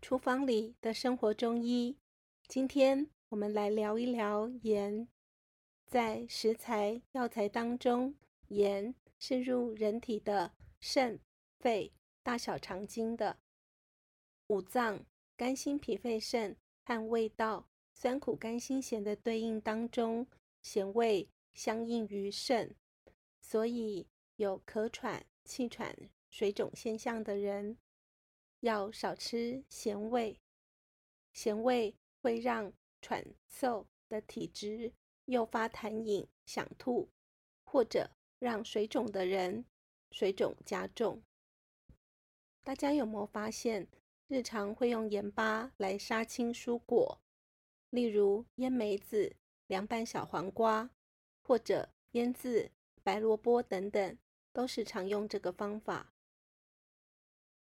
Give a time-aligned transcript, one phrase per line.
[0.00, 1.98] 厨房里的生活中医，
[2.48, 5.06] 今天我们来聊一聊盐。
[5.86, 8.14] 在食材、药材当中，
[8.48, 11.20] 盐是入人体的肾、
[11.58, 11.92] 肺、
[12.22, 13.38] 大小肠经的
[14.46, 15.04] 五脏、
[15.36, 16.56] 肝、心、脾、肺、肾
[16.86, 20.26] 和味道酸、苦、甘、辛、咸的对应当中，
[20.62, 22.74] 咸味相应于肾，
[23.42, 24.06] 所以
[24.36, 25.94] 有咳喘、气喘、
[26.30, 27.76] 水肿现象的人。
[28.60, 30.40] 要少吃咸味，
[31.32, 34.92] 咸味会让喘嗽的体质
[35.24, 37.08] 诱发痰饮、想吐，
[37.64, 39.64] 或者让水肿的人
[40.10, 41.22] 水肿加重。
[42.62, 43.88] 大家有没有发现，
[44.28, 47.18] 日常会用盐巴来杀青蔬果，
[47.88, 49.34] 例如腌梅子、
[49.68, 50.90] 凉拌小黄瓜，
[51.42, 52.70] 或者腌制
[53.02, 54.18] 白萝卜等等，
[54.52, 56.12] 都是常用这个方法。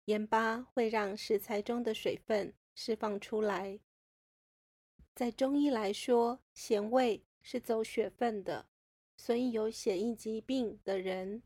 [0.10, 3.80] 盐巴会让食材中的水分释放出来。
[5.14, 8.68] 在中医来说，咸味是走血分的，
[9.18, 11.44] 所以有血液疾病的人，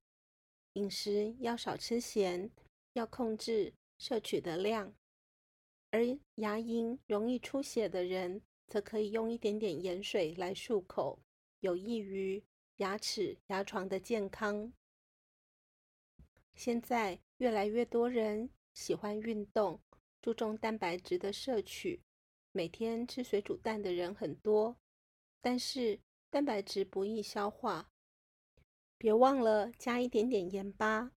[0.74, 2.50] 饮食要少吃咸，
[2.94, 4.94] 要控制摄取的量。
[5.92, 11.20] 而牙龈容易出血的人，则可以用一点点盐水来漱口，
[11.59, 12.42] 有益于
[12.78, 14.72] 牙齿、牙床的健康。
[16.56, 19.80] 现在越来越多人喜欢运动，
[20.22, 22.02] 注重蛋白质的摄取，
[22.52, 24.78] 每天吃水煮蛋的人很多，
[25.42, 26.00] 但是
[26.30, 27.92] 蛋白质不易消化，
[28.98, 31.12] 别忘了加一点点盐巴，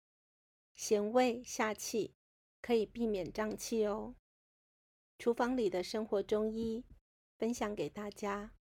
[0.74, 2.14] 咸味下气，
[2.60, 4.14] 可以避免胀气哦。
[5.18, 6.84] 厨房里的生活中医
[7.38, 8.52] 分享给大家。